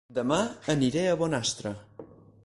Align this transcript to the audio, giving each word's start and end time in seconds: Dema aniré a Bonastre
Dema 0.17 0.37
aniré 0.75 1.03
a 1.09 1.13
Bonastre 1.19 1.75